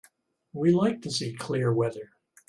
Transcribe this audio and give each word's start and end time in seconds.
We 0.51 0.71
like 0.71 1.03
to 1.03 1.11
see 1.11 1.35
clear 1.35 1.71
weather. 1.71 2.09